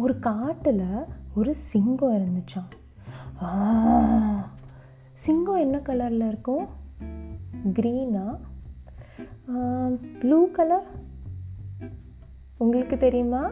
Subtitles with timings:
[0.00, 0.82] ஒரு காட்டில்
[1.34, 2.68] ஒரு சிங்கம் இருந்துச்சாம்.
[5.14, 6.66] சிங்கம் என்ன கலரில் இருக்கும்?
[7.72, 8.36] க்ரீனா
[10.20, 10.86] ப்ளூ கலர்
[12.56, 13.50] உங்களுக்கு தெரியுமா?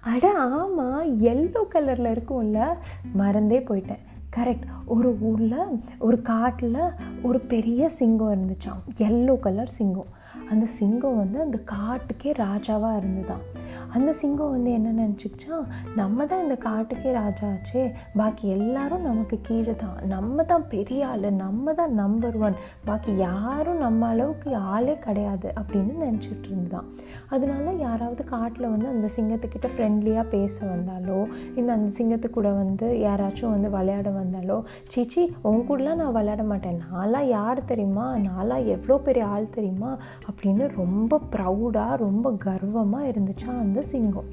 [0.00, 2.74] அட ஆமாம் எல்லோ கலரில் இருக்கும்ல.
[3.12, 4.04] மறந்தே போயிட்டேன்.
[4.36, 6.80] கரெக்ட் ஒரு ஊரில் ஒரு காட்டில்
[7.22, 8.82] ஒரு பெரிய சிங்கம் இருந்துச்சாம்.
[8.98, 10.20] எல்லோ கலர் சிங்கம்.
[10.50, 13.44] அந்த சிங்கம் வந்து அந்த காட்டுக்கே ராஜாவாக இருந்துதான்
[13.96, 15.56] அந்த சிங்கம் வந்து என்ன நினச்சிக்கிச்சா
[16.00, 17.82] நம்ம தான் இந்த காட்டுக்கே ராஜாச்சே
[18.20, 19.98] பாக்கி எல்லாரும் நமக்கு கீழே தான்.
[20.14, 25.94] நம்ம தான் பெரிய ஆள் நம்ம தான் நம்பர் ஒன் பாக்கி யாரும் நம்ம அளவுக்கு ஆளே கிடையாது அப்படின்னு
[26.06, 26.88] நினச்சிட்டு இருந்தான்.
[27.34, 31.20] அதனால யாராவது காட்டில் வந்து அந்த சிங்கத்துக்கிட்ட ஃப்ரெண்ட்லியாக பேச வந்தாலோ
[31.58, 34.58] இல்லை அந்த சிங்கத்து கூட வந்து யாராச்சும் வந்து விளையாட வந்தாலோ
[34.92, 36.80] சீச்சி உன் கூடலாம் நான் விளையாட மாட்டேன்.
[36.90, 38.06] நாளாக யார் தெரியுமா?
[38.28, 39.90] நாளாக எவ்வளோ பெரிய ஆள் தெரியுமா?
[40.28, 44.28] அப்படின்னு ரொம்ப ப்ரௌடாக ரொம்ப கர்வமாக இருந்துச்சா அந்த சிங்கம்.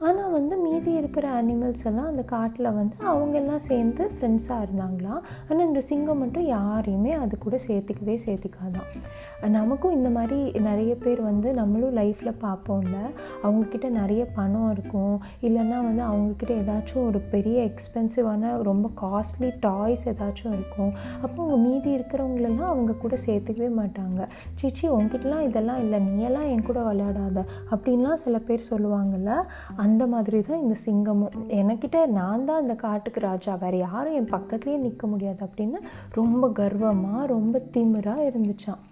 [0.00, 5.20] ஆனால் வந்து மீதி இருக்கிற அனிமல்ஸ் எல்லாம் அந்த காட்டில் வந்து அவங்க எல்லாம் சேர்ந்து ஃப்ரெண்ட்ஸாக இருந்தாங்களாம்.
[5.50, 11.52] ஆனால் இந்த சிங்கம் மட்டும் யாரையுமே அது கூட சேர்த்துக்கவே சேர்த்துக்காதான் நமக்கும் இந்த மாதிரி நிறைய பேர் வந்து
[11.52, 12.98] நம்மளும் லைஃப்பில் பார்ப்போம்ல
[13.42, 15.22] அவங்கக்கிட்ட நிறைய பணம் இருக்கும்.
[15.42, 20.92] இல்லைன்னா வந்து அவங்கக்கிட்ட ஏதாச்சும் ஒரு பெரிய எக்ஸ்பென்சிவான ரொம்ப காஸ்ட்லி டாய்ஸ் ஏதாச்சும் இருக்கும்.
[21.22, 24.28] அப்போ அவங்க மீதி இருக்கிறவங்களெல்லாம் அவங்க கூட சேர்த்துக்கவே மாட்டாங்க.
[24.54, 26.00] சீச்சி உங்ககிட்டலாம் இதெல்லாம் இல்லை.
[26.00, 27.44] நீயெல்லாம் என் கூட விளையாடாத.
[27.70, 29.44] அப்படின்லாம் சில பேர் சொல்லுவாங்கள்ல
[29.86, 31.36] அந்த மாதிரி தான் இந்த சிங்கமும்.
[31.60, 33.54] எனக்கிட்ட நான் தான் இந்த காட்டுக்கு ராஜா.
[33.64, 35.80] வேறு யாரும் என் பக்கத்துலேயே நிற்க முடியாது அப்படின்னு
[36.20, 38.82] ரொம்ப கர்வமாக ரொம்ப திமிராக இருந்துச்சான்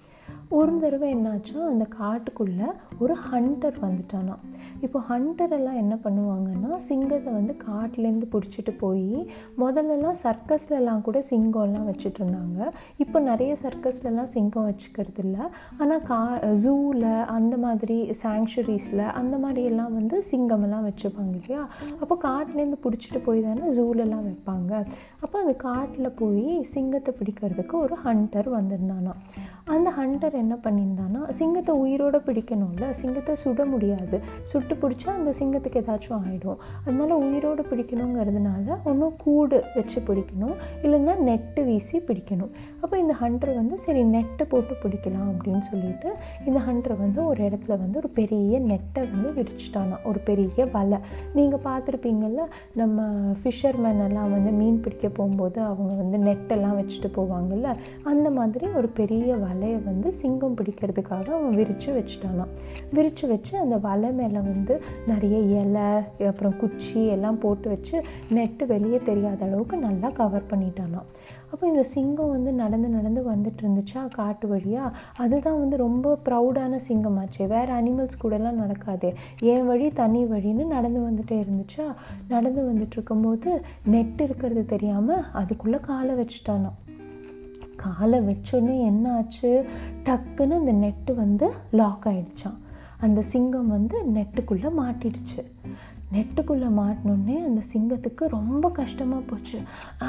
[0.57, 2.69] ஒரு தடவை என்னாச்சா அந்த காட்டுக்குள்ளே
[3.03, 4.35] ஒரு ஹண்டர் வந்துட்டானா
[4.85, 9.09] இப்போ ஹண்டர் எல்லாம் என்ன பண்ணுவாங்கன்னா சிங்கத்தை வந்து காட்டிலேருந்து பிடிச்சிட்டு போய்
[9.63, 12.69] முதல்லலாம் சர்க்கஸ்லலாம் கூட சிங்கம்லாம் வச்சுட்டு இருந்தாங்க.
[12.97, 15.45] இப்போ நிறைய சர்க்கஸ்லலாம் சிங்கம் வச்சுக்கிறது இல்லை
[15.79, 16.21] ஆனால் கா
[16.65, 21.63] ஜூவில் அந்த மாதிரி சாங்சுரிஸில் அந்த மாதிரி எல்லாம் வந்து சிங்கமெல்லாம் வச்சுப்பாங்க இல்லையா?
[22.03, 24.73] அப்போ காட்டிலேருந்து பிடிச்சிட்டு போய் தானே ஜூலெலாம் வைப்பாங்க.
[25.25, 29.15] அப்போ அந்த காட்டில் போய் சிங்கத்தை பிடிக்கிறதுக்கு ஒரு ஹண்டர் வந்திருந்தானா
[29.73, 34.17] அந்த ஹண்டர் என்ன பண்ணியிருந்தான்னா சிங்கத்தை உயிரோட பிடிக்கணும்ல சிங்கத்தை சுட முடியாது.
[34.51, 41.63] சுட்டு பிடிச்சா அந்த சிங்கத்துக்கு ஏதாச்சும் ஆகிடும் அதனால் உயிரோடு பிடிக்கணுங்கிறதுனால ஒன்றும் கூடு வச்சு பிடிக்கணும் இல்லைன்னா நெட்டு
[41.69, 42.53] வீசி பிடிக்கணும்.
[42.83, 46.11] அப்போ இந்த ஹண்டர் வந்து சரி நெட்டை போட்டு பிடிக்கலாம் அப்படின்னு சொல்லிட்டு
[46.47, 51.01] இந்த ஹண்டர் வந்து ஒரு இடத்துல வந்து ஒரு பெரிய நெட்டை வந்து விரிச்சிட்டானா ஒரு பெரிய வலை.
[51.39, 52.45] நீங்கள் பார்த்துருப்பீங்கள்ல
[52.83, 53.09] நம்ம
[53.41, 57.71] ஃபிஷர்மேன் எல்லாம் வந்து மீன் பிடிக்க போகும்போது அவங்க வந்து நெட்டெல்லாம் வச்சுட்டு போவாங்கல்ல
[58.13, 59.53] அந்த மாதிரி ஒரு பெரிய வலை.
[59.55, 62.53] வலையை வந்து சிங்கம் பிடிக்கிறதுக்காக அவன் விரித்து வச்சுட்டானான்
[62.93, 65.89] விரித்து வச்சு அந்த வலை மேலே வந்து நிறைய இலை
[66.27, 71.09] அப்புறம் குச்சி எல்லாம் போட்டு வச்சு நெட்டு வெளியே தெரியாத அளவுக்கு நல்லா கவர் பண்ணிட்டானான்
[71.53, 77.47] அப்போ இந்த சிங்கம் வந்து நடந்து நடந்து வந்துட்டு இருந்துச்சா காட்டு வழியாக அதுதான் வந்து ரொம்ப ப்ரௌடான சிங்கமாச்சு.
[77.47, 79.15] வேறு அனிமல்ஸ் கூடலாம் நடக்காது.
[79.41, 81.87] என் வழி தனி வழின்னு நடந்து வந்துட்டே இருந்துச்சா?
[82.29, 86.79] நடந்து வந்துட்டு இருக்கும்போது நெட் இருக்கிறது தெரியாமல் அதுக்குள்ளே காலை வச்சுட்டானாம்.
[87.77, 89.69] காலை வச்சோடனே என்ன ஆச்சு
[90.05, 92.59] டக்குன்னு அந்த நெட்டு வந்து லாக் ஆகிடுச்சான்
[93.01, 95.45] அந்த சிங்கம் வந்து நெட்டுக்குள்ளே மாட்டிடுச்சு.
[96.13, 99.59] நெட்டுக்குள்ளே மாட்டினோடனே அந்த சிங்கத்துக்கு ரொம்ப கஷ்டமாக போச்சு.
[100.03, 100.07] ஆ,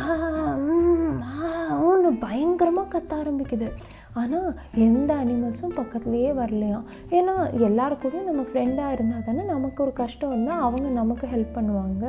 [0.56, 3.72] ம், பயங்கரமாக கத்த ஆரம்பிக்குது.
[4.22, 4.50] ஆனால்
[4.86, 6.86] எந்த அனிமல்ஸும் பக்கத்துலேயே வரலையாம்.
[7.18, 7.34] ஏன்னா
[7.68, 12.06] எல்லாரு கூடயும் நம்ம ஃப்ரெண்டாக இருந்தால் தானே நமக்கு ஒரு கஷ்டம் வந்தால் அவங்க நமக்கு ஹெல்ப் பண்ணுவாங்க.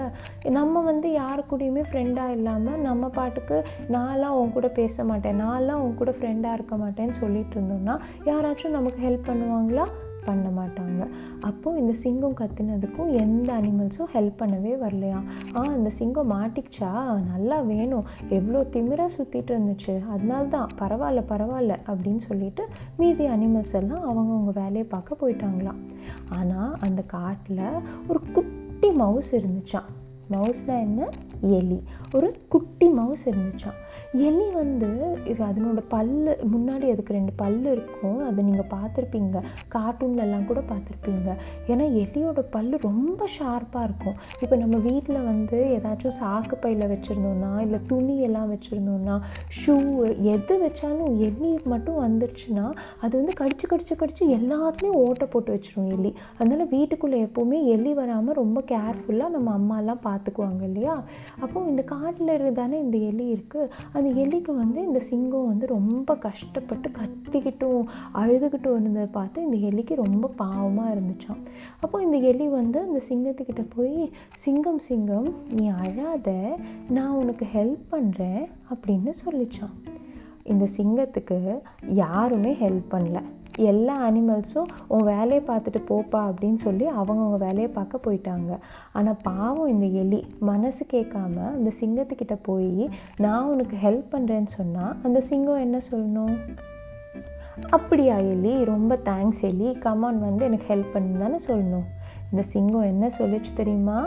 [0.59, 3.59] நம்ம வந்து யாரு கூடயுமே ஃப்ரெண்டாக இல்லாமல் நம்ம பாட்டுக்கு
[3.97, 9.01] நான்லாம் உன் கூட பேச மாட்டேன் நான்லாம் உன் கூட ஃப்ரெண்டாக இருக்க மாட்டேன்னு சொல்லிட்டு இருந்தோம்னா யாராச்சும் நமக்கு
[9.09, 9.87] ஹெல்ப் பண்ணுவாங்களா?
[10.27, 11.03] பண்ண மாட்டாங்க.
[11.41, 15.21] அப்போது இந்த சிங்கம் கத்துனதுக்கும் எந்த அனிமல்ஸும் ஹெல்ப் பண்ணவே வரலையா
[15.55, 16.91] ஆ அந்த சிங்கம் மாட்டிக்கிச்சா?
[17.33, 18.07] நல்லா வேணும்.
[18.29, 19.95] எவ்வளோ திமிராக சுற்றிட்டு இருந்துச்சு.
[20.09, 22.65] அதனால தான் பரவாயில்ல பரவாயில்ல அப்படின்னு சொல்லிட்டு
[22.97, 25.83] மீதி அனிமல்ஸ் எல்லாம் அவங்கவுங்க வேலையை பார்க்க போயிட்டாங்களாம்.
[26.31, 27.65] ஆனால் அந்த காட்டில்
[28.09, 29.91] ஒரு குட்டி மவுஸ் இருந்துச்சான்
[30.31, 31.03] மவுஸ்னால் என்ன?
[31.57, 31.77] எலி.
[32.15, 33.77] ஒரு குட்டி மவுஸ் இருந்துச்சான்
[34.25, 34.89] எலி வந்து
[35.31, 38.19] இது அதனோட பல்லு முன்னாடி அதுக்கு ரெண்டு பல்லு இருக்கும்.
[38.27, 39.43] அதை நீங்கள் பார்த்துருப்பீங்க.
[39.75, 41.29] கார்ட்டூன்லலாம் கூட பார்த்துருப்பீங்க.
[41.73, 44.17] ஏன்னா எலியோட பல்லு ரொம்ப ஷார்ப்பாக இருக்கும்.
[44.43, 49.17] இப்போ நம்ம வீட்டில் வந்து ஏதாச்சும் சாக்கு பையில் வச்சுருந்தோம்னா இல்லை துணி எல்லாம் வச்சுருந்தோம்னா
[49.61, 49.77] ஷூ
[50.35, 52.67] எது வச்சாலும் எலி மட்டும் வந்துருச்சுன்னா
[53.05, 56.13] அது வந்து கடிச்சு கடிச்சு கடிச்சு எல்லாத்துலேயும் ஓட்டை போட்டு வச்சிரும் எலி.
[56.39, 60.97] அதனால் வீட்டுக்குள்ளே எப்போவுமே எலி வராமல் ரொம்ப கேர்ஃபுல்லாக நம்ம அம்மாலாம் பார்த்துக்குவாங்க இல்லையா?
[61.45, 66.89] அப்போ இந்த காட்டில் தானே இந்த எலி இருக்குது அந்த எலிக்கு வந்து இந்த சிங்கம் வந்து ரொம்ப கஷ்டப்பட்டு
[66.89, 67.83] கத்திக்கிட்டும்
[68.15, 71.41] அழுதுகிட்டும் இருந்ததை பார்த்து இந்த எலிக்கு ரொம்ப பாவமாக இருந்துச்சாம்.
[71.81, 76.59] அப்போ இந்த எலி வந்து அந்த சிங்கத்துக்கிட்ட போய் சிங்கம் சிங்கம் நீ அழாத
[76.89, 78.45] நான் உனக்கு ஹெல்ப் பண்ணுறேன்
[78.75, 79.77] அப்படின்னு சொல்லிச்சான்
[80.43, 83.23] இந்த சிங்கத்துக்கு யாருமே ஹெல்ப் பண்ணல.
[83.57, 88.59] எல்லா அனிமல்ஸும் உன் வேலையை பார்த்துட்டு போப்பா அப்படின்னு சொல்லி அவங்கவுங்க வேலையை பார்க்க போயிட்டாங்க.
[88.93, 90.25] ஆனால் பாவம் இந்த எலி.
[90.39, 96.39] மனசு கேட்காம அந்த சிங்கத்துக்கிட்ட போய் நான் உனக்கு ஹெல்ப் பண்ணுறேன்னு சொன்னால் அந்த சிங்கம் என்ன சொல்லணும்?
[97.69, 98.65] அப்படியா எலி.
[98.65, 99.73] ரொம்ப தேங்க்ஸ் எலி.
[99.73, 101.85] கமான் வந்து எனக்கு ஹெல்ப் பண்ணு தானே சொல்லணும்.
[102.31, 104.07] இந்த சிங்கம் என்ன சொல்லிச்சு தெரியுமா?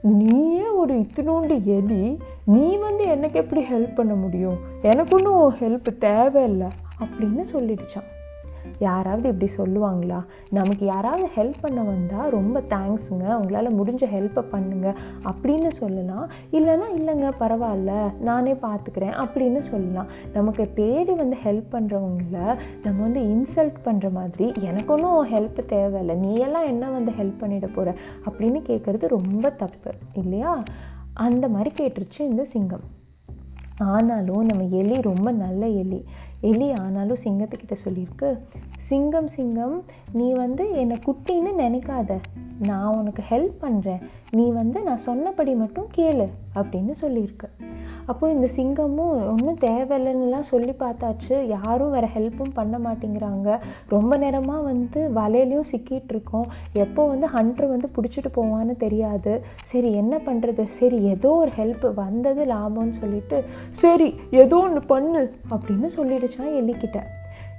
[0.00, 2.18] நீயே ஒரு இத்தினோண்டு எலி.
[2.44, 4.56] நீ வந்து எனக்கு எப்படி ஹெல்ப் பண்ண முடியும்?
[4.82, 6.66] எனக்கு ஒன்றும் ஹெல்ப் தேவையில்லை.
[7.00, 8.12] அப்படின்னு சொல்லிடுச்சான்.
[8.78, 10.24] யாராவது இப்படி சொல்லுவாங்களா?
[10.50, 14.94] நமக்கு யாராவது ஹெல்ப் பண்ண வந்தால் ரொம்ப தேங்க்ஸுங்க உங்களால் முடிஞ்ச ஹெல்ப்பை பண்ணுங்க
[15.24, 16.30] அப்படின்னு சொல்லலாம்.
[16.52, 20.06] இல்லைன்னா இல்லைங்க பரவாயில்ல நானே பார்த்துக்கிறேன் அப்படின்னு சொல்லலாம்.
[20.32, 26.34] நமக்கு தேடி வந்து ஹெல்ப் பண்ணுறவங்கள நம்ம வந்து இன்சல்ட் பண்ணுற மாதிரி எனக்கு ஒன்றும் ஹெல்ப் தேவையில்லை நீ
[26.34, 27.94] எல்லாம் என்ன வந்து ஹெல்ப் பண்ணிட போகிற
[28.30, 30.62] அப்படின்னு கேட்குறது ரொம்ப தப்பு இல்லையா?
[31.14, 33.02] அந்த மாதிரி கேட்டுருச்சு இந்த சிங்கம்.
[33.78, 36.04] ஆனாலும் நம்ம எலி ரொம்ப நல்ல எலி.
[36.50, 38.30] எலி ஆனாலும் சிங்கத்துக்கிட்ட சொல்லியிருக்கு
[38.88, 39.76] சிங்கம் சிங்கம்
[40.12, 42.10] நீ வந்து என்னை குட்டின்னு நினைக்காத.
[42.58, 47.48] நான் உனக்கு ஹெல்ப் பண்ணுறேன் நீ வந்து நான் சொன்னபடி மட்டும் கேளு அப்படின்னு சொல்லியிருக்கு.
[48.06, 51.34] அப்போ இந்த சிங்கமும் ஒன்றும் தேவையில்லைன்னுலாம் சொல்லி பார்த்தாச்சு.
[51.46, 53.58] யாரும் வேறு ஹெல்ப்பும் பண்ண மாட்டேங்கிறாங்க.
[53.88, 56.46] ரொம்ப நேரமாக வந்து வலையிலையும் சிக்கிட்டு இருக்கோம்.
[56.84, 59.34] எப்போ வந்து ஹண்ட்ரு வந்து பிடிச்சிட்டு போவான்னு தெரியாது.
[59.72, 65.90] சரி என்ன பண்ணுறது சரி ஏதோ ஒரு ஹெல்ப் வந்தது லாபம்னு சொல்லிட்டு சரி ஏதோ ஒன்று பண்ணு அப்படின்னு
[65.98, 67.00] சொல்லிடுச்சான் எலிக்கிட்ட.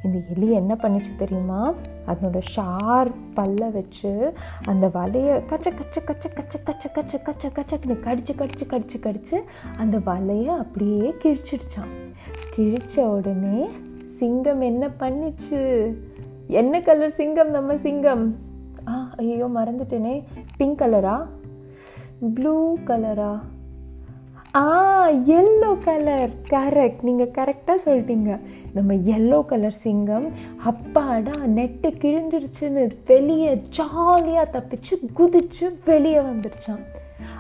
[0.06, 1.74] இந்த எலி என்ன பண்ணிச்சு தெரியுமா?
[2.08, 4.34] அதனோட ஷார்ப் பல்ல வச்சு
[4.66, 9.38] அந்த வலையை கச்ச கச்ச கச்ச கச்ச கச்ச கச்ச கச்ச கச்சக்குன்னு கடிச்சு கடிச்சு கடிச்சு கடிச்சு
[9.78, 11.94] அந்த வலையை அப்படியே கிழிச்சிடுச்சான்
[12.56, 13.70] கிழிச்ச உடனே
[14.06, 15.94] சிங்கம் என்ன பண்ணிச்சு?
[16.48, 18.36] என்ன கலர் சிங்கம் நம்ம சிங்கம்?
[18.88, 20.24] ஆ ஐயோ மறந்துட்டேனே.
[20.58, 21.18] பிங்க் கலரா
[22.34, 23.34] ப்ளூ கலரா
[24.56, 25.10] ஆ?
[25.10, 28.40] எல்லோ கலர் கரெக்ட் நீங்கள் கரெக்டாக சொல்லிட்டீங்க.
[28.76, 30.26] நம்ம எல்லோ கலர் சிங்கம்
[30.66, 36.84] அப்பாடா நெட்டு கிழிஞ்சிருச்சுன்னு வெளியே ஜாலியாக தப்பிச்சு குதிச்சு வெளியே வந்துருச்சான்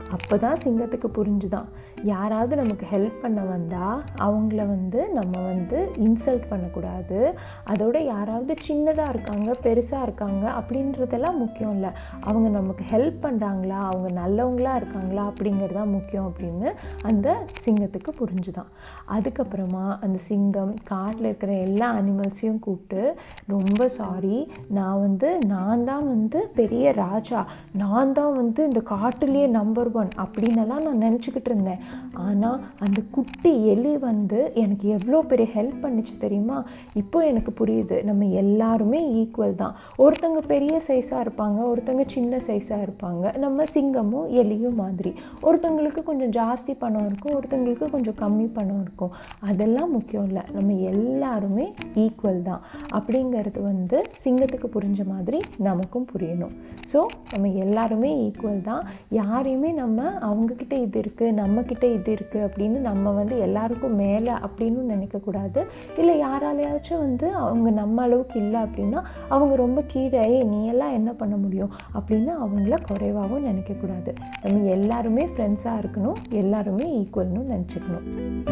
[0.09, 1.69] அப்போ தான் சிங்கத்துக்கு புரிஞ்சுதான்.
[2.03, 7.33] யாராவது நமக்கு ஹெல்ப் பண்ண வந்தால் அவங்கள வந்து நம்ம வந்து இன்சல்ட் பண்ணக்கூடாது.
[7.69, 11.89] அதோட யாராவது சின்னதாக இருக்காங்க பெருசாக இருக்காங்க அப்படின்றதெல்லாம் முக்கியம் இல்லை.
[12.21, 16.71] அவங்க நமக்கு ஹெல்ப் பண்ணுறாங்களா அவங்க நல்லவங்களா இருக்காங்களா அப்படிங்கிறது தான் முக்கியம் அப்படின்னு
[17.01, 18.71] அந்த சிங்கத்துக்கு புரிஞ்சுதான்.
[19.11, 23.15] அதுக்கப்புறமா அந்த சிங்கம் காட்டில் இருக்கிற எல்லா அனிமல்ஸையும் கூப்பிட்டு
[23.47, 27.45] ரொம்ப சாரி நான் வந்து நான் தான் வந்து பெரிய ராஜா.
[27.73, 31.83] நான் தான் வந்து இந்த காட்டுலேயே நம்பர் ஒன் அப்படின்னலாம் நான் நினச்சிக்கிட்டு இருந்தேன்.
[32.25, 36.57] ஆனால் அந்த குட்டி எலி வந்து எனக்கு எவ்வளோ பெரிய ஹெல்ப் பண்ணிச்சு தெரியுமா?
[37.01, 37.97] இப்போ எனக்கு புரியுது.
[38.09, 39.75] நம்ம எல்லாருமே ஈக்குவல் தான்.
[40.03, 43.23] ஒருத்தங்க பெரிய சைஸாக இருப்பாங்க ஒருத்தங்க சின்ன சைஸாக இருப்பாங்க.
[43.45, 45.13] நம்ம சிங்கமும் எலியும் மாதிரி.
[45.47, 49.13] ஒருத்தங்களுக்கு கொஞ்சம் ஜாஸ்தி பணம் இருக்கும் ஒருத்தங்களுக்கு கொஞ்சம் கம்மி பணம் இருக்கும்.
[49.49, 50.43] அதெல்லாம் முக்கியம் இல்லை.
[50.55, 51.67] நம்ம எல்லாருமே
[52.05, 52.63] ஈக்குவல் தான்.
[52.97, 56.53] அப்படிங்கிறது வந்து சிங்கத்துக்கு புரிஞ்ச மாதிரி நமக்கும் புரியணும்.
[56.91, 56.99] ஸோ
[57.33, 58.83] நம்ம எல்லாருமே ஈக்குவல் தான்.
[59.19, 65.63] யாரையுமே நம்ம அவங்கக்கிட்ட இது இருக்குது நம்மக்கிட்ட இது இருக்குது அப்படின்னு நம்ம வந்து எல்லாருக்கும் மேலே அப்படின்னு நினைக்கக்கூடாது
[65.97, 71.35] இல்லை யாராலையாச்சும் வந்து அவங்க நம்ம அளவுக்கு இல்லை அப்படின்னா அவங்க ரொம்ப கீழே நீ எல்லாம் என்ன பண்ண
[71.35, 71.71] முடியும்?
[71.93, 78.43] அப்படின்னு அவங்கள குறைவாகவும் நினைக்கக்கூடாது நம்ம எல்லாருமே ஃப்ரெண்ட்ஸாக இருக்கணும் எல்லாருமே ஈக்குவல்னு நினச்சிக்கணும்.